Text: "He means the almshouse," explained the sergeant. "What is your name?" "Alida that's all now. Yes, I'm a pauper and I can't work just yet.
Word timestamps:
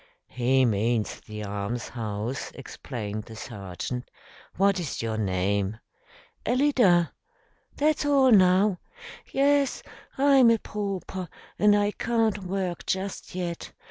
"He 0.29 0.65
means 0.65 1.19
the 1.19 1.45
almshouse," 1.45 2.51
explained 2.55 3.25
the 3.25 3.35
sergeant. 3.35 4.09
"What 4.57 4.79
is 4.79 5.03
your 5.03 5.15
name?" 5.19 5.77
"Alida 6.43 7.13
that's 7.75 8.03
all 8.07 8.31
now. 8.31 8.79
Yes, 9.31 9.83
I'm 10.17 10.49
a 10.49 10.57
pauper 10.57 11.29
and 11.59 11.75
I 11.75 11.91
can't 11.91 12.39
work 12.39 12.87
just 12.87 13.35
yet. 13.35 13.73